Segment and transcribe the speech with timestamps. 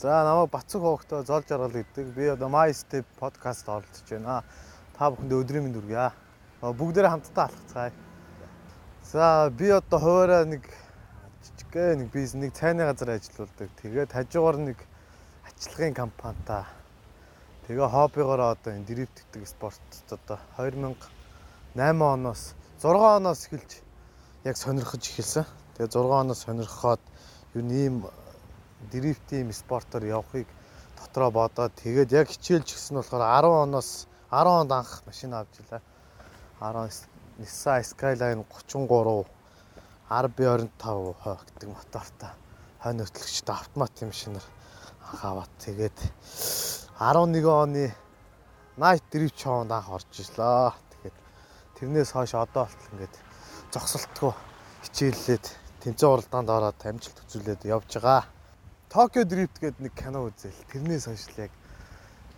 [0.00, 2.14] За намайг Бацэг хоогтой зол жаргал гэдэг.
[2.16, 4.44] Би одоо My Step podcast оролцож байна.
[4.96, 6.12] Та бүхэндээ өдрийн мэнд хүргье.
[6.64, 7.92] Бүгдээрээ хамтдаа алхацгаая.
[9.04, 10.64] За би одоо хуваараа нэг
[11.44, 13.68] жижигхэн нэг бизнес нэг цайны газар ажиллаулдаг.
[13.76, 14.78] Тэгээд хажуугаар нэг
[15.44, 16.64] ачлахын компанитай.
[17.68, 20.96] Тэгээ хоббигоор одоо энэ дрифт гэдэг спортод одоо 2008
[21.76, 23.84] оноос 6 оноос эхэлж
[24.48, 25.44] яг сонирхож эхэлсэн.
[25.76, 27.04] Тэгээ 6 оноос сонирхоод
[27.52, 28.08] юу нэм
[28.92, 30.48] дрифтийн спортоор явахыг
[30.98, 35.82] дотроо бодоод тэгээд яг хичээлж гисэн болохоор 10 оноос 10 онд анх машин авчлаа.
[36.60, 39.24] 10 Nissan Skyline 33
[40.10, 42.32] RB25 гэдэг мотортой
[42.82, 44.46] хойно хөтлөгчтэй автомат машинаар
[45.08, 45.98] анх аваад тэгээд
[47.00, 47.94] 11 оны
[48.76, 50.72] Night Drift Show-нд анх орж ирлээ.
[51.00, 51.16] Тэгээд
[51.80, 53.14] тэрнээс хойш одоо болтол ингээд
[53.72, 54.32] зогсолтгүй
[54.84, 55.46] хичээллээд
[55.80, 58.24] тэмцээн уралдаанд ороод амжилт үзүүлээд явж байгаа.
[58.90, 60.50] Токио Дрифт гэдэг нэг кино үзэл.
[60.74, 61.54] Тэрнээс хойш л яг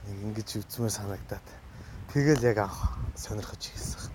[0.04, 1.46] нэг ингэж үзмээр санагдаад.
[2.12, 2.76] Тэгэл яг анх
[3.16, 4.12] сонирхож ирсэн.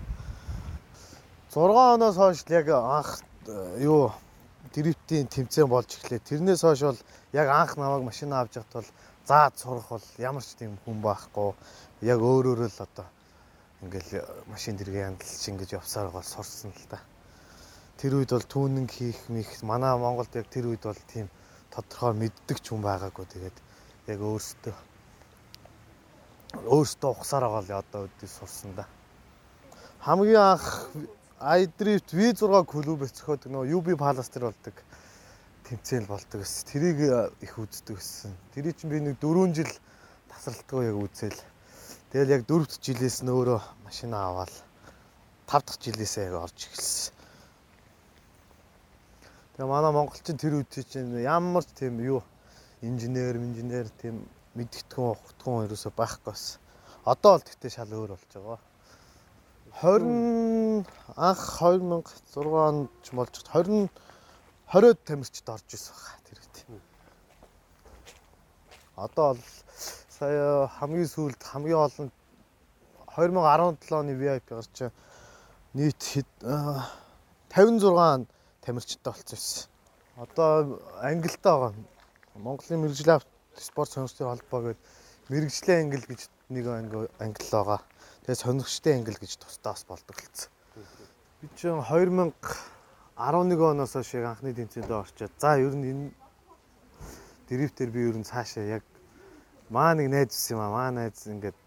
[1.50, 4.14] 6 оноос хойш яг анх э, юу
[4.70, 6.22] дрифтийн тэмцээн болж эхлэв.
[6.22, 7.00] Тэрнээс хойш бол
[7.34, 8.90] яг анх намайг машин авч явахт бол
[9.26, 11.58] заад сурах бол ямар ч тийм хүн байхгүй.
[12.06, 13.06] Яг өөр өөрөө л одоо
[13.82, 17.02] ингээл машин дэргээ яндалж ингэж явсаар гол сурсан л та.
[17.98, 21.26] Тэр үед бол түүнинг хийх мих манай Монголд яг тэр үед бол тийм
[21.72, 23.26] тодорхой мэддэг ч хүн байгаагүй.
[23.28, 23.56] Тэгээд
[24.08, 24.76] яг өөртөө
[26.64, 28.84] өөртөө ухсаар байгаа л одоо үдээ сурсан да.
[30.00, 30.88] Хамгийн анх
[31.38, 34.76] iDrift V6 клубээс зөхиод нөө UB Palace төр болдог
[35.68, 36.64] тэмцээн болдог ус.
[36.64, 36.98] Тэрийг
[37.44, 38.32] их үздэг гэсэн.
[38.56, 39.72] Тэрийг чинь би нэг 4 жил
[40.32, 41.40] тасралтгүй яг үзэл.
[42.08, 44.50] Тэгэл яг 4 дахь жилээс нь өөрөө машин аваад
[45.44, 47.17] 5 дахь жилээсээ яг орж эхэлсэн.
[49.58, 52.22] Тэгээ манай монголчин тэр үед чинь ямар ч тийм юу
[52.78, 54.22] инженер, инженер тийм
[54.54, 56.62] мэдгэтгэн ухтган ерөөсөй байхгүй бас.
[57.02, 58.62] Одоо бол тэгтээ шал өөр болж байгаа.
[59.82, 60.86] 20
[61.18, 63.90] анх 2006 онд ч болж 20
[64.70, 66.86] 20-од тамирчид орж исэн хаа тэр үед.
[68.94, 69.42] Одоо бол
[70.06, 72.14] сая хамгийн сүүлд хамгийн олон
[73.10, 74.86] 2017 оны VIP гарч
[75.74, 75.98] нийт
[77.50, 78.37] 56
[78.68, 79.70] тамирчтай байсан.
[80.20, 81.74] Одоо Англитай байгаа.
[82.34, 83.24] Монголын мэрэгжлийн
[83.56, 84.82] спорт сонирхлын холбоо гэдэг
[85.32, 87.80] мэрэгжлийн англи гэж нэг англи байгаа.
[88.28, 90.52] Тэгээ сонирхчтой англи гэж тусдаа бас болдог болсон.
[91.40, 92.36] Би чинь 2011
[93.16, 96.10] оноос хойш анхны тэмцээнд орчоод за ер нь энэ
[97.48, 98.84] дрифтер би ер нь цаашаа яг
[99.70, 101.58] маа нэг найз юм аа маа найз ингээд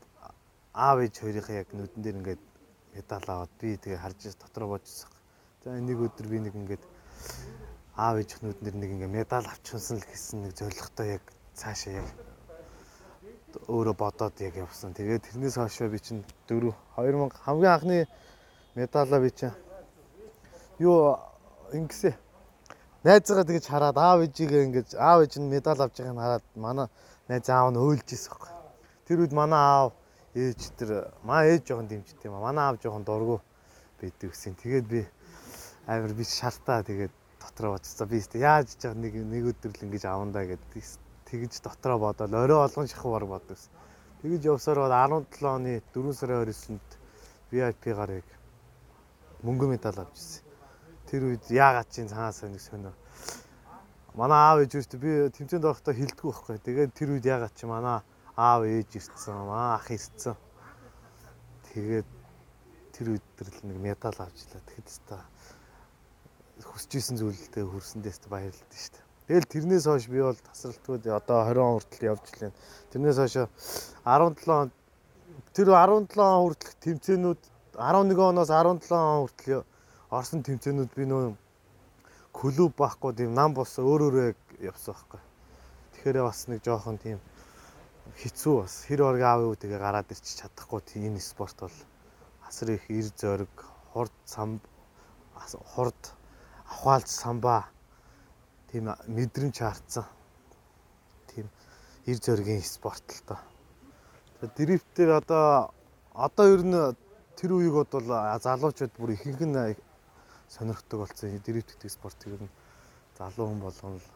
[0.73, 2.43] аав ээж хоёрынхаа яг нүдэн дээр ингээд
[2.93, 5.09] медаль аваад би тэгээ харж дотроо боожсон.
[5.61, 6.81] За нэг өдөр би нэг ингээд
[7.93, 11.23] аав ээжхнүүд нэр нэг ингээ медаль авчихсан л гэсэн нэг зоригтой яг
[11.53, 12.09] цаашаа яг
[13.69, 14.97] өөрөө бодоод яг явсан.
[14.97, 18.09] Тэгээд тэрнээс хойш би чинь 4 2000 хамгийн анхны
[18.73, 19.53] медалаа би чинь
[20.81, 21.21] юу
[21.77, 22.17] ингэсэн
[23.05, 26.87] найзгаа тэгж хараад аав ээжигээ ингэж аав ээж нь медаль авч байгааг нь хараад манай
[27.29, 28.49] найз аав нь өөлж ирсэн байхгүй.
[29.05, 29.93] Тэр үед манай аав
[30.33, 32.49] ээж тэр маа ээж жоохон дэмждэг юм аа.
[32.49, 33.45] Манай аав жоохон дургу
[34.01, 34.57] байдаг гэсэн.
[34.57, 35.05] Тэгээд би
[35.91, 38.07] амар би шалтаа тэгээд дотроо бодсон.
[38.07, 40.83] Би яаж жаа нэг нэг өдөр л ингэж авандаа гэдэг
[41.27, 43.71] тэгж дотроо бодоод орой олгон шахуу баг бодсон.
[44.21, 44.95] Тэгж явсаар бол
[45.27, 46.89] 17 оны 4 сарын 29-нд
[47.51, 48.27] VIP-гаар яг
[49.43, 50.47] мөнгө медаль авчихсан.
[51.11, 52.93] Тэр үед яагаад чинь цаанаас нэг сонио.
[54.15, 56.57] Манай аав ээж өөртөө би тэмцээнд байхдаа хилдэггүй байхгүй.
[56.63, 57.99] Тэгээд тэр үед яагаад чи манай
[58.37, 60.35] аав ээж ирсэн, маа ах ирсэн.
[61.73, 62.07] Тэгээд
[62.95, 64.61] тэр тэр л нэг медаль авчлаа.
[64.67, 65.19] Тэгэхэд та
[66.65, 69.09] хүсэж исэн зүйлдээ хүрсэндээс баярлалаа шүү дээ.
[69.31, 72.51] Тэгэл тэрнээс хойш би бол тасралтгүй одоо 20 он хүртэл явж лээ.
[72.91, 73.35] Тэрнээс хойш
[74.03, 74.69] 17 он
[75.55, 77.41] тэр 17 он хүртэлх тэмцээнүүд
[77.79, 79.63] 11 оноос 17 он хүртэл
[80.11, 81.35] орсон тэмцээнүүд би нөө
[82.35, 84.27] клуб байхгүй тийм нам бос өөр өөрөө
[84.67, 85.21] явсан байхгүй.
[85.95, 87.19] Тэгэхээр бас нэг жоохон тийм
[88.19, 91.77] хэцүү бас хэр орг аав юу тэгээ гараад ирчих чадахгүй тийм энэ спорт бол
[92.47, 93.55] асар их эр зориг,
[93.93, 94.59] хурд сам
[95.71, 96.01] хурд
[96.71, 97.67] авхаалж самбаа
[98.71, 100.07] тийм мэдрэмж хаарцсан.
[101.27, 101.47] Тийм
[102.07, 103.39] ир зөргийн спорт л тоо.
[104.55, 105.73] Дрифтээр одоо
[106.15, 106.95] одоо ер нь
[107.35, 108.07] тэр үеиг бол
[108.39, 109.75] залуучууд бүр ихэнх нь
[110.47, 111.37] сонирхдаг болсон.
[111.45, 112.53] Дрифт гэдэг спортыг ер нь
[113.19, 114.07] залуу хүн болгон л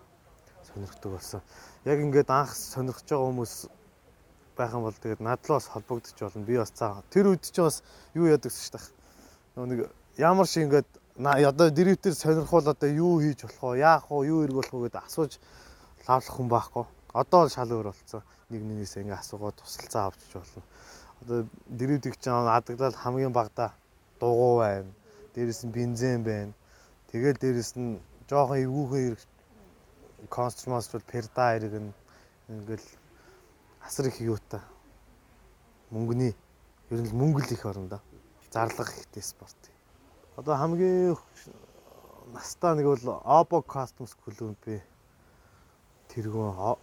[0.64, 1.42] сонирхдаг болсон.
[1.84, 3.54] Яг ингээд анх сонирхож байгаа хүмүүс
[4.56, 6.48] байхan бол тэгээд надлаас холбогдож болно.
[6.48, 7.84] Би бас цаа тэр үед ч бас
[8.16, 9.68] юу яадаг шүү дээ.
[9.68, 9.80] Нэг
[10.18, 13.80] ямар шиг ингээд одоо дрифтер сонирхол одоо юу хийж болох вэ?
[13.80, 14.28] Яах вэ?
[14.28, 15.40] Юу эргүүлэх вэ гэдээ асууж
[16.08, 16.86] лавлах хүн байхгүй.
[17.16, 18.22] Одоо л шал өөр болсон.
[18.52, 20.64] Нэг нэгнээс ингээ асуугаад тусалцаа авчиж болно.
[21.24, 21.38] Одоо
[21.72, 23.72] дэрүүдийг ч адагдал хамгийн багада
[24.20, 24.92] дугуй байна.
[25.32, 26.54] Дээрэс нь бензин байна.
[27.12, 27.96] Тэгээд дээрэс нь
[28.28, 29.16] жоохон эвгүйхэн
[30.28, 31.96] конструмас бол перда нь
[32.52, 32.88] ингээл
[33.88, 34.60] асар их юутай.
[35.96, 36.36] Мөнгөний
[36.92, 38.00] ер нь мөнгө л их орно да.
[38.52, 39.65] Зарлага ихтэй спорт.
[40.36, 41.16] Одоо хамгийн
[42.36, 44.82] настаа нэг бол Oppo Customs Club би
[46.12, 46.76] тэргүүн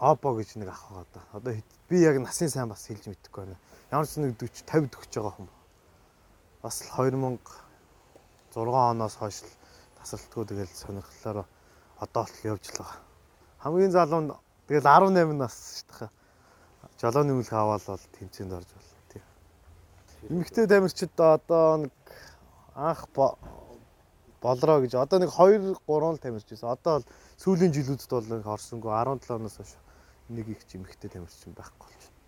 [0.00, 1.20] Oppo гэж нэг ах байгаа да.
[1.32, 1.52] Одоо
[1.88, 3.56] би яг насын сайн бас хэлж мэдэхгүй байна.
[3.92, 5.48] Ямар ч нэг 40 50 төгсөж байгаа хүн.
[6.60, 7.40] Бас 2006
[8.56, 9.40] оноос хойш
[10.00, 11.44] тасалтгүй тэгэл сонирхлоор
[12.00, 13.00] одоо л явж л байгаа.
[13.64, 14.32] Хамгийн залуу нь
[14.68, 16.10] тэгэл 18 нас шүү дээ.
[17.00, 18.89] Жолооны мөлх аваад бол тэмцээнд орж байна.
[20.28, 21.92] Эмэгтэй тамирчид одоо нэг
[22.74, 23.08] анх
[24.40, 26.68] болроо гэж одоо нэг 2 3 л тамирч байсан.
[26.76, 27.06] Одоо бол
[27.40, 29.72] сүүлийн жилүүдэд бол нэг орсонгүй 17 оноос хойш
[30.28, 32.18] нэг их жимхтэй тамирчин байхгүй болж байна.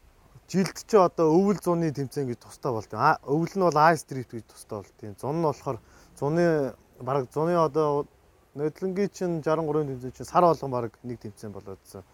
[0.49, 2.93] Жилд ч одоо өвөл зуны тэмцээн гэж тустай болт.
[2.97, 4.97] А өвөл нь бол I Street гэж тустай болт.
[5.21, 5.79] Зун нь болохоор
[6.17, 8.07] зуны бараг зуны одоо
[8.57, 12.05] нөдлөнгийн чинь 63-ын тэмцээн чинь сар болгон бараг нэг тэмцээн болоодсан.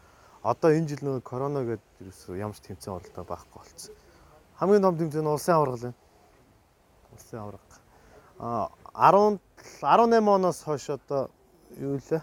[0.43, 3.95] Одоо энэ жил нөгөө корона гэдэг ерөөсөө ямар ч тэмцээн оролдоо байхгүй болсон.
[4.59, 5.99] Хамгийн том тэмцээн нь улсын аварга л байна.
[7.15, 7.63] Улсын аварга.
[8.39, 9.39] А 10
[9.83, 11.31] 18 оноос хойш одоо
[11.79, 12.23] юу лээ?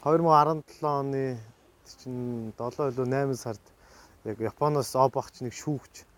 [0.00, 1.36] 2017 оны
[1.84, 3.60] чинь 7 илүү 8 сард
[4.24, 6.08] яг Японоос обогч нэг шүүгч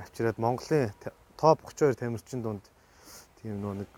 [0.00, 0.96] авчираад Монголын
[1.36, 2.64] топ 32 тамирчин дунд
[3.42, 3.90] тийм нөө нэг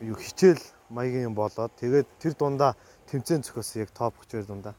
[0.00, 2.72] юу хичээл маягийн юм болоод тэгээд тэр дундаа
[3.12, 4.74] тэмцээн зохиосон яг топ 32 дундаа.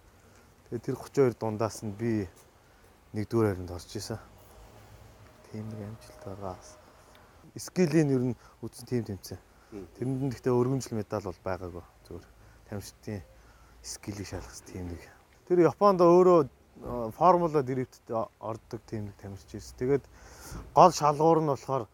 [0.70, 2.26] Тэгээд тэр 32 дундаас нь би
[3.14, 4.18] нэгдүгээр харинд орж исэн.
[5.54, 6.58] Тийм нэг амжилт байгаа.
[7.54, 8.36] Скилийн ер нь
[8.66, 9.42] үтсэн тим тэмцээн.
[10.02, 11.86] Тэрэнд гэхдээ өргөмжлөл медаль бол байгаагүй.
[12.10, 12.26] Зүгээр
[12.66, 13.22] тамирчдын
[13.86, 15.02] скилийг шалгах тийм нэг
[15.46, 16.50] Тэр Японд өөрөө
[17.14, 18.10] формула дрифтэд
[18.42, 19.78] ордог тийм тамирч ирсэн.
[19.78, 20.04] Тэгээд
[20.74, 21.86] гол шалгуур нь болохоор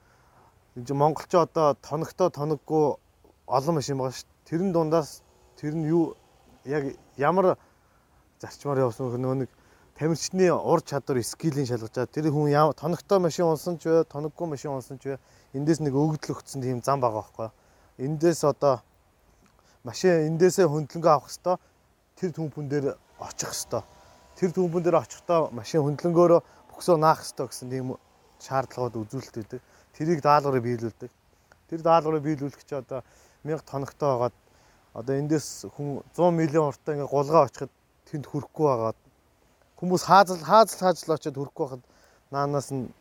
[0.79, 2.95] Монголч одоо тоногтой тоноггүй
[3.43, 4.31] олон машин байгаа шүү.
[4.47, 5.19] Тэрэн дундаас
[5.59, 6.15] тэр нь юу
[6.63, 7.59] яг ямар
[8.39, 9.49] зарчмаар явсан нөө нэг
[9.99, 12.07] тамирчны ур чадвар скилийн шалгаж байгаа.
[12.07, 15.19] Тэр хүн тоногтой машин унсан ч вэ, тоноггүй машин унсан ч вэ,
[15.51, 17.51] эндээс нэг өгдөл өгсөн тийм зам байгаа байхгүй.
[18.07, 18.79] Эндээс одоо
[19.83, 21.59] машин эндээсээ хөндлөнгөө авах хэвээр
[22.15, 22.85] тэр түнхэн дээр
[23.19, 23.83] очих хэвээр.
[24.39, 26.41] Тэр түнхэн дээр очихдоо машин хөндлөнгөөрөө
[26.71, 27.99] бөксөө наах хэвээр гэсэн тийм
[28.39, 29.61] шаардлагууд үзүүлэлт өгдөг.
[29.99, 31.11] Тэрийг даалгаврыг биелүүлдэг.
[31.67, 33.03] Тэр даалгаврыг биелүүлэх чи одоо
[33.43, 34.35] 1000 тоногтой байгаад
[34.95, 37.71] одоо эндээс хүн 100 мянган уртаа ингээ гулгаа очиход
[38.07, 38.99] тэнд хүрэхгүй байгаад
[39.79, 41.83] хүмүүс хаазал хаазал хаажл очиод хүрэхгүй байхад
[42.31, 42.91] наанаас нь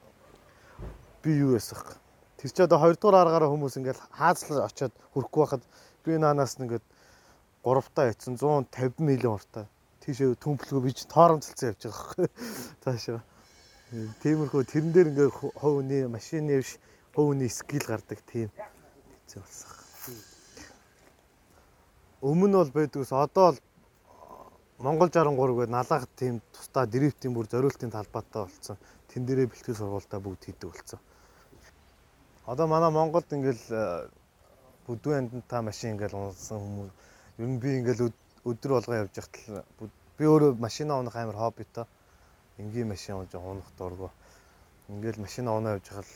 [1.23, 1.99] би юу ясах.
[2.39, 5.63] Тэр чи одоо 2 дугаар аргаараа хүмүүс ингээл хаазал очиод хүрэхгүй байхад
[6.07, 6.87] би наанаас нь ингээд
[7.67, 9.67] 3 таа ятсан 150 мянган уртаа
[10.09, 12.29] тийшээ төмплгөө би ч тооромцолцсон явж байгаа байхгүй
[12.81, 13.21] цаашаа.
[14.25, 16.81] Тиймэрхүү тэрэн дээр ингээ хов үний машины биш
[17.13, 20.17] хов үний скил гардаг тийм хэцүү болсон.
[22.25, 23.61] Өмнө бол байдгаас одоо бол
[24.79, 28.77] Монгол 63 гээд налах тийм тусдаа дрифтийн бүр зориултын талбайтай болсон.
[29.11, 31.01] Тэн дээрээ бэлтгэл сургуультаа бүгд хийдэг болсон.
[32.47, 33.65] Одоо манай Монголд ингээл
[34.87, 36.93] бүдүүн андантаа машин ингээл унсан хүмүүс
[37.43, 38.15] ер нь би ингээл
[38.47, 41.87] өдөр болгоо явж байхад би өөрөө машина унах амар хоббитой.
[42.63, 44.11] Энгийн машин унаж унах дургу.
[44.87, 46.07] Ингээл машина унаа явж байхад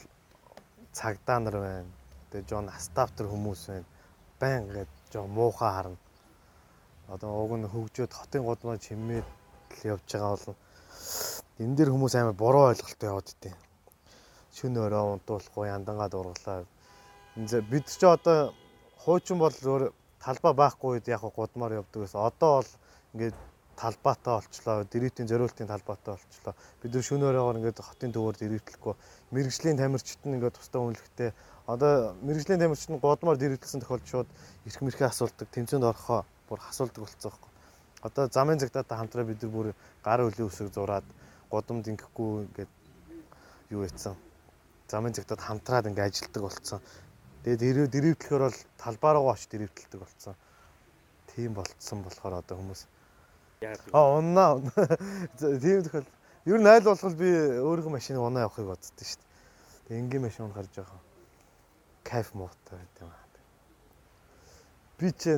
[0.94, 1.90] цагдаа нар байна.
[2.30, 3.86] Тэгээ жоо астафтер хүмүүс байна.
[4.38, 5.98] Байн гээд жоо муухай харна.
[7.12, 10.56] Одоо уг нь хөгжөөд хотын гудмаа чимээд л явж байгаа бол
[11.60, 13.52] энэ дэр хүмүүс амар буруу ойлголттой яваад идэв.
[14.56, 16.64] Шүн өрөө унтуулахгүй яндангаа дурглаа.
[17.68, 18.56] Бид ч одоо
[19.04, 19.52] хуучин бол
[20.24, 22.16] талбай байхгүй үед яг гудмаар явдаг гэсэн.
[22.16, 22.70] Одоо бол
[23.12, 23.36] ингээд
[23.76, 26.56] талбайтай олчлоо, дэрэтийн зориултын талбайтай олчлоо.
[26.80, 28.94] Бид нар шөнөөрөөр ингээд хотын төвөөр дэрэтэлэхгүй
[29.36, 31.36] мэрэгжлийн тамирчид нь ингээд тусдаа үнэлэхтэй.
[31.68, 34.28] Одоо мэрэгжлийн тамирчид нь гудмаар дэрэтэлсэн тохиолдолд шууд
[34.64, 37.50] эрх мэрхээ асуулдаг, тэмцээнд орохоо бүр асуулдаг болцсон байхгүй.
[38.04, 39.66] Одоо замын цагтаатай хамтраа бид нар бүр
[40.04, 41.06] гар өлийн үсэг зураад
[41.48, 42.72] гудамд ингэхгүй ингээд
[43.72, 44.16] юу яцсан.
[44.92, 46.80] Замын цагтаад хамтраад ингээд ажилтдаг болцсон.
[47.44, 50.34] Тэгээд дэрвтлэхээр бол талбай руу очиж дэрвтэлдэг болсон.
[51.32, 52.84] Тийм болцсон болохоор одоо хүмүүс
[53.94, 54.60] Аа унаа.
[55.38, 56.06] Тийм тохиол.
[56.44, 57.30] Ер нь айл болох би
[57.62, 59.22] өөрийнхөө машиныг унаа явахыг боддоо шүү
[59.88, 59.98] дээ.
[60.02, 61.00] Энгийн машин гарч байгаа.
[62.02, 63.22] Кайф муутай байт юм аа.
[65.02, 65.34] Би ч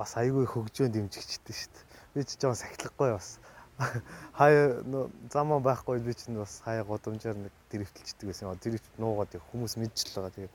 [0.00, 1.84] бас айгүй хөгжөөнд дэмжигчтэй шүү дээ.
[2.16, 3.36] Би ч жоон сахилахгүй бас.
[4.40, 4.80] Хаяа
[5.28, 8.56] замаа байхгүй би ч бас хаяа годомжаар нэг дэрвтэлчдэг байсан.
[8.64, 10.36] Дэрвт нуугаад хүмүүс мэдчихл байгаа.
[10.36, 10.54] Тэгээд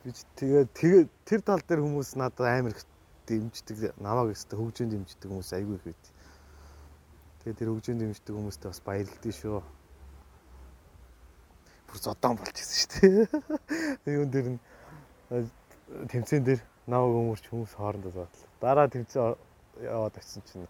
[0.00, 2.88] Би тэгээд тэгээд тэр тал дээр хүмүүс надад амар их
[3.28, 6.04] дэмждэг намайг өстө хөгжөөнд дэмждэг хүмүүс айгүй их байд.
[7.44, 9.60] Тэгээ тэр хөгжөөнд дэмждэг хүмүүстээ бас баярлалаа шүү.
[11.84, 14.14] Бүр зодон болж ирсэн шүү дээ.
[14.16, 14.60] Юун дээр нь
[16.08, 18.49] тэмцэн дээр наваг өмөрч хүмүүс хоорондоо зоодлоо.
[18.60, 19.36] Дараа тэмцэн
[19.80, 20.68] яваад очсон чинь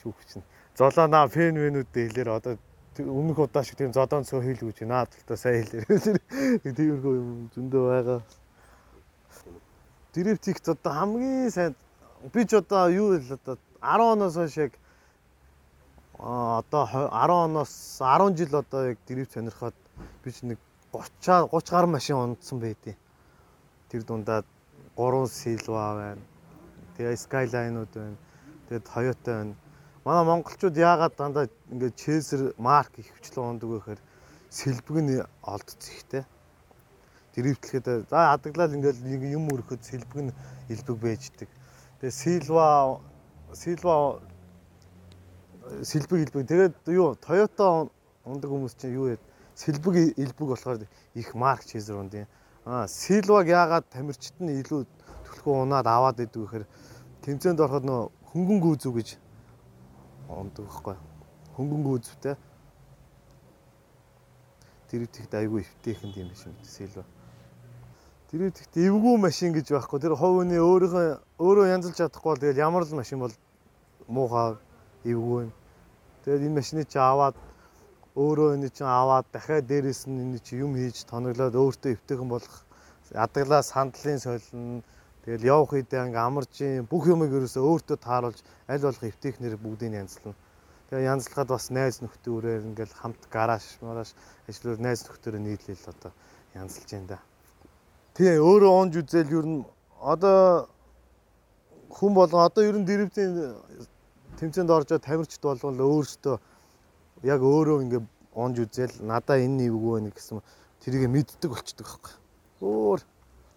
[0.00, 0.44] шүүх чинь.
[0.76, 2.54] Золоо наа фэн вэнүүдтэй хэлээр одоо
[3.00, 5.84] өмнөх удаа шиг тийм зодон цөө хийлгүү чи наад талтаа сайн хэлээр.
[6.76, 8.20] Тиймэрхүү юм зөндөө байгаа.
[10.12, 11.72] Директикт одоо хамгийн сайн
[12.32, 14.72] би ч одоо юу л одоо 10 оноос хойш яг
[16.20, 19.76] одоо 10 оноос 10 жил одоо яг дэрив сонирхоод
[20.24, 20.58] би ч нэг
[20.92, 22.96] 30 30 гаруй машин унтсан байдیں۔
[23.88, 24.44] Тэр дундаа
[24.96, 26.35] 3 Silva байна.
[26.96, 28.16] Тэгээ Skyline-ууд байна.
[28.68, 29.54] Тэгээ Toyota байна.
[30.04, 34.00] Манай монголчууд яагаад дандаа ингээд Chaser марк их хвчлэн ундаг вэ гэхээр
[34.50, 36.24] сэлбэг нь олдц ихтэй.
[37.34, 39.04] Дэрвтлэхэд за хадглал ингээд
[39.36, 40.36] юм өрөхөд сэлбэг нь
[40.72, 41.48] илбэг байждаг.
[42.00, 43.02] Тэгээ Silva
[43.52, 44.22] Silva
[45.82, 46.48] сэлбэг илбэг.
[46.48, 47.90] Тэгээд юу Toyota
[48.24, 49.20] ундаг хүмүүс чинь юу яа
[49.54, 52.26] сэлбэг илбэг болохоор их марк чизер унд юм.
[52.64, 54.86] Аа Silva-г яагаад тамирчид нь илүү
[55.36, 56.64] төлхөө унаад аваад идэв гэхээр
[57.22, 58.00] тэмцээнд ороход нөө
[58.32, 59.08] хөнгөн гүйзүү гэж
[60.28, 60.96] ундаг байхгүй.
[61.56, 62.34] Хөнгөн гүйзүүтэй.
[64.90, 67.04] Тэр ихт айгүй эвтэйхэн юм биш юм Silva.
[68.30, 70.00] Тэр ихт эвгүй машин гэж байхгүй.
[70.00, 71.06] Тэр ховны өөрийнхөө
[71.38, 73.34] өөрөө янзлж чадахгүй бол тэгэл ямар л машин бол
[74.08, 74.56] муухай
[75.04, 75.52] эвгүй юм.
[76.24, 77.36] Тэгээд энэ машиныг чи аваад
[78.16, 82.66] өөрөө энэ чинь аваад дахиад дээрэс нь энэ чи юм хийж тоноглоод өөртөө эвтэйхэн болох
[83.12, 84.82] ядаглаа сандлын солино
[85.26, 88.40] тэгэл явах үедээ ингээм амаржийн бүх юмыг ерөөсөө өөртөө тааруулж
[88.70, 90.38] аль болох эвтэйхнэр бүгдийг янзлана.
[90.86, 94.14] Тэгээ янзлахад бас найз нөхдөөрөө ингээл хамт гараж мараш
[94.46, 96.12] ажиллаар найз нөхдөөрөө нийлээл одоо
[96.54, 97.18] янзлж байна да.
[98.14, 99.66] Тэгээ өөрөө онж үзэл ер нь
[99.98, 100.70] одоо
[101.90, 103.58] хүн болон одоо ер нь дэрвтийн
[104.38, 106.36] тэмцээнд оржоо тамирчд болгол өөрсдөө
[107.26, 108.02] яг өөрөө ингээ
[108.38, 110.38] онж үзэл надаа энэ нэвгүй байна гэсэн
[110.86, 112.14] тэрийг мэддэг болчдөг байхгүй.
[112.62, 113.00] Өөр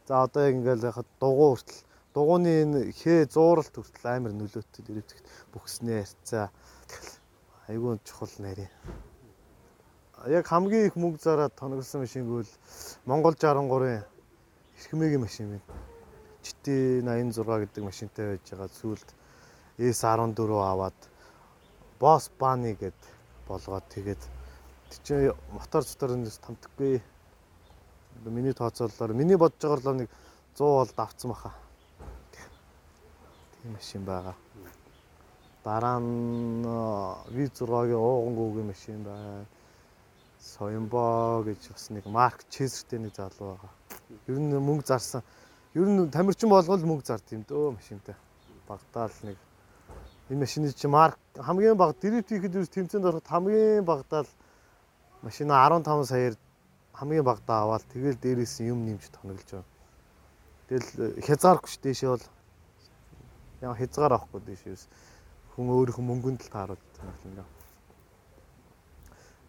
[0.10, 1.86] за одоо яг ингээл яхад дугуй хүртэл
[2.18, 6.50] дугууны энэ хээ зууралт хүртэл амар нөлөөтэй дэрвтэгт бүхснээ ярьцаа
[7.70, 8.74] айгүй чухал нарийн.
[10.26, 12.50] Яг хамгийн их мөнгө зараад тоногсон машин гэвэл
[13.06, 14.02] Монгол 63-ын
[14.82, 15.78] эрхмээгийн машин байна.
[16.42, 19.10] GT 86 гэдэг машинтай байж байгаа сүүлд
[19.78, 20.42] S14
[20.74, 20.98] аваад
[22.02, 22.98] Boss Bunny гэд
[23.46, 24.22] болгоод тэгээд
[25.06, 26.98] чи мотор цотор энэ тамтаггүй.
[28.26, 30.10] Миний тооцоололоор миний бодож байгаагаар нэг
[30.56, 31.52] 100 бол давцсан баха.
[33.62, 34.36] Тийм машин байгаа.
[35.64, 36.64] Дараа нь
[37.36, 39.46] V6-гийн уугангүйгийн машин байна.
[40.40, 43.72] Соёмбо гэж бас нэг марк Чезертэй нэг залуу байгаа.
[44.28, 45.24] Ер нь мөнгө зарсан.
[45.74, 48.16] Ер нь тамирчин болгол мөнгө зард юм дөө машинтай.
[48.68, 49.38] Багтаал нэг
[50.30, 54.32] энэ машины чи марк хамгийн бага дэрвт хийхэд юус тэмцээнд ороход хамгийн багадаа л
[55.22, 56.36] машина 15 саяар
[57.00, 59.68] хамгийн багадаа аваад тэгэл дээрээс юм нэмж тоноглож байгаа.
[60.68, 60.90] Тэгэл
[61.24, 62.26] хязгааргүй ш дээшээ бол
[63.64, 64.86] яа хязгаар авахгүй дээшээ юус
[65.56, 67.48] хүн өөрийнхөө мөнгөнд л таарууд тоноглоно.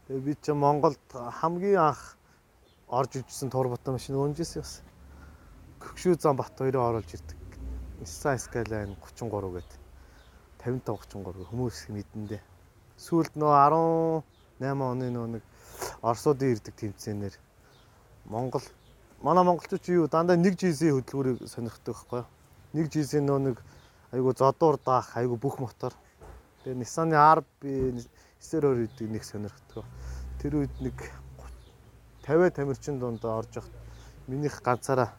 [0.06, 2.14] Тэгээ би чи Монголд хамгийн анх
[2.86, 4.82] орж ижсэн турбата машин өнжсэн бас.
[5.82, 7.38] Гөгшүү зам бат хоёроо оруулж ирдэг.
[7.98, 9.80] Nissan Skyline 33 гэдэг
[10.62, 12.42] 55 33 хүмүүс мэдэндээ.
[12.94, 13.52] Сүүлд нөө
[14.62, 15.44] 18 оны нөө нэг
[16.02, 17.34] Оросуудын ирдэг тэмцээнээр
[18.24, 18.64] Монгол
[19.20, 22.28] манай монголчууд юу дандаа нэг жилийн хөдөлгүүрийг сонирхдаг байхгүй юу?
[22.72, 23.56] Нэг жилийн нөө нэг
[24.12, 25.92] айгу зодуур даах айгу бүх мотор.
[26.64, 27.60] Тэгээ Nissan-ы RB
[28.40, 29.84] 920 гэдэг нэг сонирхдаг.
[30.40, 30.96] Тэр үед нэг
[32.24, 33.68] 50 тамирчин донд орж явах
[34.24, 35.12] минийх ганцаараа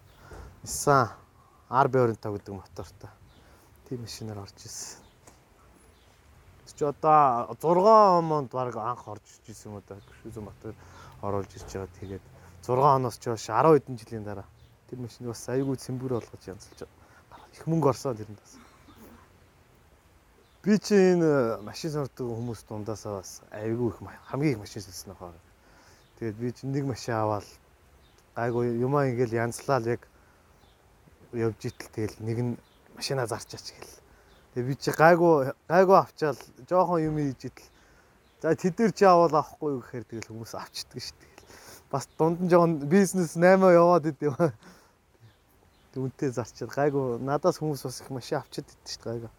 [0.65, 1.13] Nissan
[1.69, 3.11] RB 25 гэдэг мотортой.
[3.85, 5.00] Тийм машинаар орж ирсэн
[6.77, 10.75] чи одоо 6 онд баг анх орж ирж юм одоо Шүзэн Батөр
[11.21, 11.89] оруулж ирж байгаа.
[11.99, 12.23] Тэгээд
[12.65, 14.47] 6 оноос ч хойш 10 хэдэн жилийн дараа
[14.89, 16.87] тэр машин бас айгүй цэмбэр болгож янзлж
[17.55, 18.53] их мөнгө орсон тэрэнд бас.
[20.63, 23.97] Би чи энэ машин сордог хүмүүс дундаасаа бас айгүй их
[24.29, 25.33] хамгийн их машин сэлсэн ахаа.
[26.19, 27.47] Тэгээд би чи нэг машин аваад
[28.35, 30.07] айгүй юмаа ингээл янзлал яг
[31.33, 32.53] явж итэл тэгэл нэг нь
[32.95, 34.00] машина зарчаач гэл
[34.51, 37.69] Тэгээ би чи гайгүй гайгүй авчаал жоохон юм хийж идэл.
[38.43, 41.31] За тэдэр чи авал авахгүй гэхээр тэгэл хүмүүс авчдаг шүү дээ.
[41.87, 44.35] Бас дунд нь жоохон бизнес 8 яваад идэв.
[45.95, 49.31] Дүнтэй зарчаад гайгүй надаас хүмүүс бас их машин авчиад идэв шүү дээ гайгүй.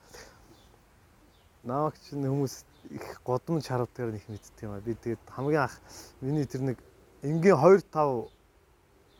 [1.68, 2.54] Нааг чи хүмүүс
[2.96, 4.80] их годамж харавдгаар их мэддэг юм аа.
[4.80, 5.76] Би тэгээд хамгийн анх
[6.24, 6.78] миний тэр нэг
[7.20, 8.32] энгийн 2 5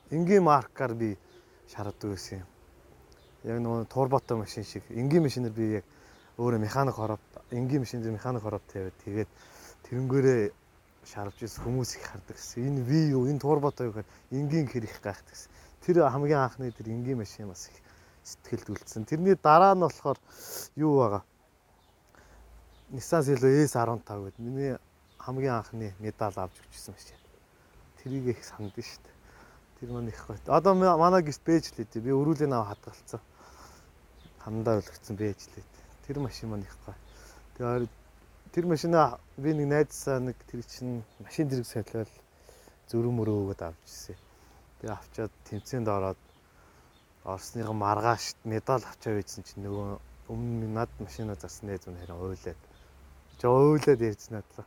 [0.08, 1.20] энгийн маркаар би
[1.68, 2.51] шаарддаг байсан юм
[3.44, 5.84] яг нөгөө турбото машин шиг энгийн машинаар би яг
[6.38, 7.18] өөрөө механик хороо
[7.50, 9.30] энгийн машин дээр механик хороо тавиад тэгээд
[9.88, 10.52] тэрнгээрээ
[11.04, 12.62] шарвж ис хүмүүс их хардаг гэсэн.
[12.62, 15.50] Энэ V юу, энэ турбо тоо гэхээр энгийн хэр их гайхдаг гэсэн.
[15.82, 17.78] Тэр хамгийн анхны тэр энгийн машин бас их
[18.22, 19.04] сэтгэлд үлдсэн.
[19.04, 20.18] Тэрний дараа нь болохоор
[20.78, 21.22] юу байгаа?
[22.94, 24.78] Nissan Silvia S15 гэдэг миний
[25.18, 27.18] хамгийн анхны медаль авч өгчсэн машин.
[27.98, 29.16] Тэрийг их сандсан шүү дээ.
[29.80, 30.38] Тэр маань их гоё.
[30.46, 31.98] Одоо манай гис бэж лээ.
[31.98, 33.20] Би өрүүлэн аваа хадгалсан.
[34.44, 35.64] Хандаа өлгцэн бэж лээ.
[36.06, 36.98] Тэр машин маань их гоё.
[37.56, 37.88] Тэгээ
[38.52, 42.12] тэр машинаа би нэг найзсаа нэг тэр чинь машин зэрэг солиол
[42.90, 44.18] зөрөм мөрөө өгöd авч ирсэн.
[44.80, 46.20] Тэгээ авчаад тэмцээнд ороод
[47.24, 49.88] орсныгоо маргааш медаль авчаа байжсэн чинь нөгөө
[50.34, 52.60] өмнө над машина зарсан найз минь харин уйлаад.
[53.40, 54.66] Жоо уйлаад ярьж надлаа.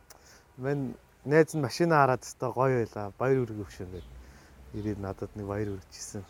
[0.56, 3.12] Мэн найз нь машина хараад өстой гоё байла.
[3.20, 4.14] Баяр үрг өгшөө гэдэг.
[4.78, 6.24] Ирээд надад нэг баяр үргэжсэн.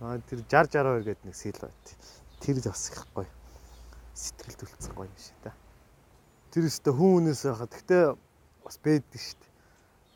[0.00, 1.84] Аа тэр 60 62 гэдэг нэг сэл байт.
[2.46, 3.26] Тэр бас их гоё
[4.14, 5.50] сэтгэл төлцсөн гоё юм шиг та.
[6.54, 8.04] Тэр өстө хүн хүнээс байхад гэхдээ
[8.62, 9.52] бас бэддэг шүү дээ.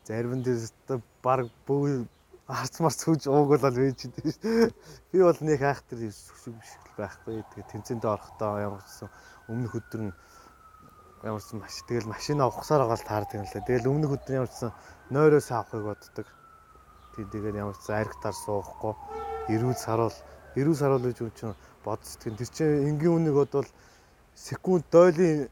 [0.07, 2.07] Зарим дээр өстө баг бөө
[2.47, 4.71] арц марц хүж уугуулал байж дээ шүү.
[5.11, 7.43] Би бол нэг хайх тэр сүсэг биш байхгүй.
[7.51, 9.11] Тэгээ тэмцээнд орохдоо ямарсан
[9.51, 10.15] өмнөх өдөр нь
[11.27, 13.67] ямарсан маш тэгэл машин авахсаар байгаа л таардаг юм лээ.
[13.67, 14.71] Тэгэл өмнөх өдөр ямарсан
[15.11, 16.27] нойроос авахыг боддог.
[17.19, 18.95] Тэг тэгээд ямарсан аригтаар суухгүй
[19.51, 20.17] эрүүл саруул
[20.55, 23.69] эрүүл саруул гэж юм чинь бод сэтгэн тэр чинь энгийн үнийг бодвол
[24.35, 25.49] секунд дойлын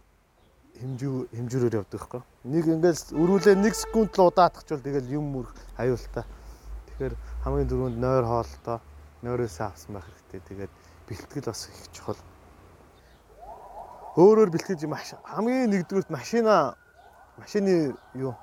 [0.79, 2.23] хэмжүү хэмжүүрээр явдаг байхгүй.
[2.45, 6.25] Нэг ингээл өрүүлээ 1 секунд л удаатгачвал тэгэл юм мөрх аюултай.
[6.93, 8.79] Тэгэхээр хамгийн дөрөнд нойр хоолтой
[9.23, 10.41] нойроос авсан байх хэрэгтэй.
[10.47, 10.73] Тэгээд
[11.09, 12.21] бэлтгэл бас их чухал.
[14.15, 16.79] Өөрөөр бэлтгэж маш хамгийн нэгдүгürt машина
[17.39, 18.35] машины юу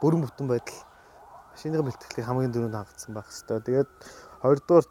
[0.00, 0.80] бүрэн бүтэн байдал
[1.52, 3.60] машины бэлтгэлийг хамгийн дөрөнд хангацсан байх хэрэгтэй.
[3.60, 3.90] Тэгээд
[4.40, 4.86] хоёрдугаар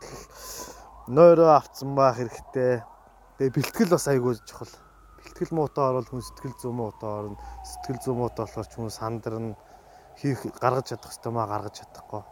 [1.08, 2.84] нойроо авцсан байх хэрэгтэй.
[3.38, 4.72] Тэгээ бэлтгэл бас айгүй чухал
[5.24, 7.38] Сэтгэл муутай орвол хүн сэтгэл зүй муутай орно.
[7.64, 9.56] Сэтгэл зүй муутай болохоор ч хүн сандарна.
[10.20, 12.24] Хийх гаргаж чадах ёстой маа гаргаж чадахгүй.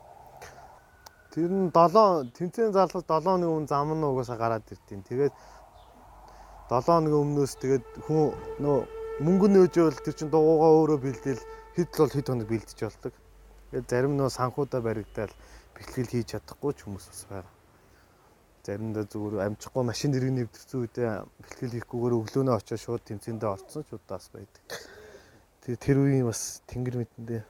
[1.32, 5.34] Тэр нь 7 тэмцээн залгаж 7 оны өмнө зам нь угаасаа гараад ирдیں۔ Тэгээд
[6.68, 8.78] 7 хоногийн өмнөөс тэгээд хүн нөө
[9.24, 11.42] мөнгө нөөжөөл тэр чин дугуугаа өөрөө бэлдээл
[11.76, 13.14] хэд л бол хэд хоног бэлдэж болдог.
[13.72, 15.34] Тэгээд зарим нөө санхуудаа баригдаал
[15.76, 17.61] бэлтгэл хийж чадахгүй ч хүмүүс бас байна
[18.65, 21.10] заримдаа зүгээр амжихгүй машин дэрэг нэвтэрсэн үедээ
[21.41, 24.63] бэлтгэл хийхгүйгээр өглөөнөө очиж шууд тэмцээндээ орцсон ч удаас байдаг.
[25.65, 27.41] Тэгээ тэр үеийн бас тэнгэр мэтэндээ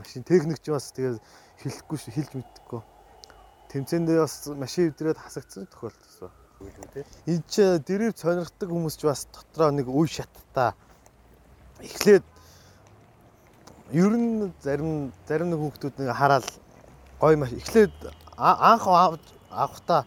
[0.00, 1.20] машин техникч бас тэгээ
[1.60, 2.80] хэлэхгүй хэлж мэдхгүй.
[3.68, 6.32] Тэмцээндээ бас машин өвдрээд хасагдсан тохиолдсон.
[7.28, 10.72] Энд ч дэрэг сонирхдаг хүмүүс ч бас дотроо нэг үе шаттай.
[11.80, 12.24] Эхлээд
[13.92, 16.46] ер нь зарим зарим нэг хүмүүс нэг хараад
[17.18, 17.92] гой маш эхлээд
[18.36, 20.06] анх авахта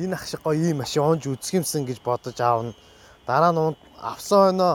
[0.00, 2.72] энэ ах шиг гоё ийм машин унж үзэх юмсан гэж бодож аавна.
[3.26, 4.72] Дараа нь авсан өнөө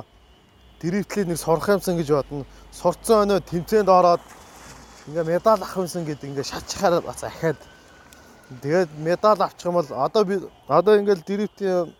[0.81, 2.45] дэрэгтлээ нэг сурах юмсан гэж бодно.
[2.71, 4.23] Сурцсан өнөө тэмцээнд ороод
[5.07, 7.59] ингээ медаль авах юмсан гэдэг ингээ шатчихаар бас ахаад
[8.61, 10.35] тэгээд медаль авчих юм бол одоо би
[10.67, 11.93] одоо ингээл дэрэгтийн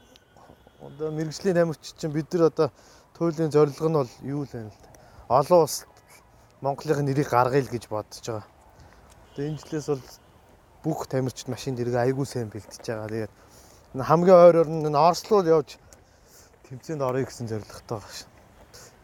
[0.82, 2.70] одоо мэрэгжлийн тамирч чинь бид нар одоо
[3.18, 4.70] туйлын зорилго нь бол юу л да.
[5.30, 5.86] Олон улс
[6.62, 8.46] Монголын нэрийг гаргая л гэж бодож байгаа.
[9.36, 10.04] Тэгээд энэ жилээс бол
[10.86, 13.10] бүх тамирчид машин дэрэг айгүй сайн бэлтэж байгаа.
[13.10, 13.34] Тэгээд
[14.06, 15.82] хамгийн ойроор нь Орслоо явж
[16.70, 18.30] тэмцээнд орё гэсэн зорилготой байгаа шин.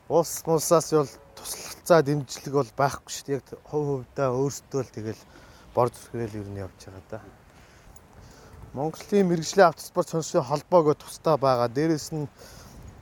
[0.06, 3.38] Улс мулсаас бол туслалцаа дэмжлэг бол байхгүй шүү дээ.
[3.42, 5.22] Яг хувь хувьдаа өөрсдөө л тэгэл
[5.74, 7.20] бор зүрхээрэл ер нь явж байгаа да.
[8.78, 11.68] Монголын мэрэгжлийн автоспорт сонирхлын холбоог тусдаа байгаа.
[11.68, 12.30] Дээрээс нь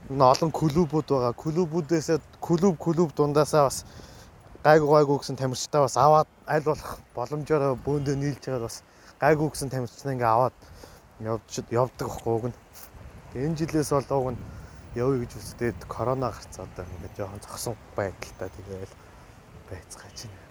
[0.08, 1.36] олон клубүүд байгаа.
[1.36, 2.08] Клубүүдээс
[2.40, 3.84] клуб клуб дундаасаа бас
[4.60, 8.82] гайгүй гайгүй гэсэн тамирчтай бас аваад аль болох боломжоор бөөндөө нийлж байгаад бас
[9.16, 10.56] гайгүй гэсэн тамирчтай ингээ аваад
[11.24, 12.56] явж явдаг байхгүй уг нь.
[13.40, 14.40] Энэ жилээс бол уг нь
[15.00, 18.94] явъя гэж үзтээд корона гарцаа одоо ингээ жоохон зогсон байдалтай тэгээл
[19.72, 20.44] байцгааж байна.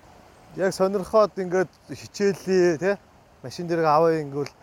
[0.58, 2.98] Яг сонирхоод ингээд хичээлээ те
[3.45, 4.54] машин дээрээ аваа ингүүл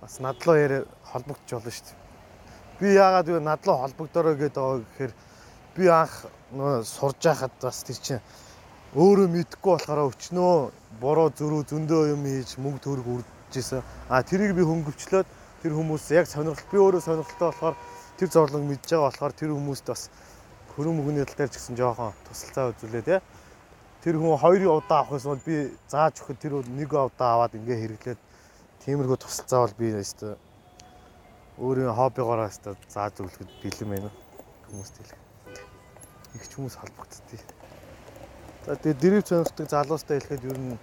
[0.00, 2.00] бас надлуу яриа холбогдож болно шүү дээ.
[2.80, 5.12] Би яагаад вэ надлуу холбогдороо гэдэг байгаа гэхээр
[5.76, 6.14] би анх
[6.88, 8.24] сурж байхад бас тэр чинь
[8.96, 10.52] өөрөө мэдхгүй болохоор өчнөө
[11.00, 15.28] буруу зөрүү зөндөө юм хийж мөнгө төгрөг үрдэж А тэрийг би хөнгөвчлөөд
[15.60, 17.76] тэр хүмүүс яг сонирхол би өөрөө сонирхолтой болохоор
[18.16, 20.08] тэр зорлог мэдж байгаа болохоор тэр хүмүүст бас
[20.72, 23.20] хөрөн мөгний тал дээр ч гэсэн жоохон тусалцаа үзүүлээ те.
[24.00, 25.56] Тэр хүн хоёр удаа авах гэсэн бол би
[25.92, 28.20] зааж өгөхөд тэр нэг удаа аваад ингээ хэрэглээд
[28.88, 30.40] тиймэрхүү тусалцаа бол би өстө
[31.60, 34.10] өөрийн хоббигоороо өстө зааж өглөхөд бэлэн байна
[34.72, 35.20] хүмүүст хэлэх.
[36.40, 37.57] Их ч хүмүүс холбогддгийг.
[38.68, 40.76] За тэгээ дэрэг сонирхдаг залуустай хэлэхэд ер нь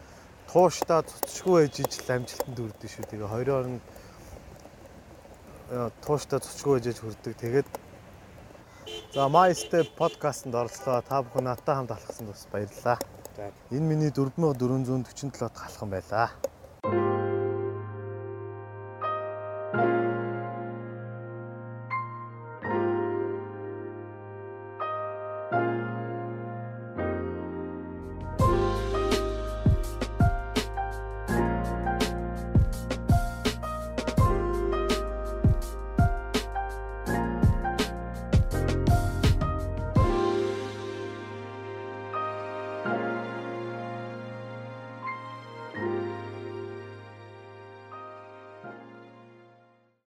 [0.49, 3.05] тууштай цуцшгүй ээж ижил амжилтанд хүрдэ шүү.
[3.13, 3.79] Тэгээ хоёроор нь
[6.01, 7.33] тууштай цуцшгүй ээж хүрдэг.
[7.37, 7.67] Тэгээд
[9.13, 11.05] За Step podcast-нд оролцлоо.
[11.05, 12.97] Та бүхэн надтай хамт алхсан бас баярлалаа.
[13.69, 16.33] Энэ миний 4447 дахь алхам байлаа.